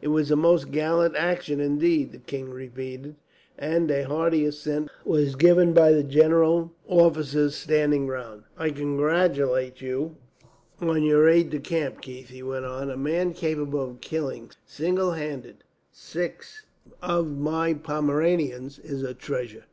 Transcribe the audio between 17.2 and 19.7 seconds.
my Pomeranians is a treasure.